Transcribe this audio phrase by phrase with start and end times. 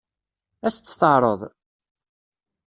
[0.65, 1.41] Ad as-tt-teɛṛeḍ?